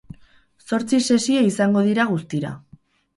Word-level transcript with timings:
Zortzi 0.69 0.99
sesio 1.07 1.43
izango 1.49 1.83
dira 1.89 2.07
guztira. 2.13 2.55